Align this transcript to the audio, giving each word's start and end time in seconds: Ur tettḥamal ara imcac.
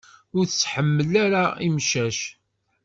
Ur 0.37 0.43
tettḥamal 0.47 1.13
ara 1.25 1.43
imcac. 1.67 2.19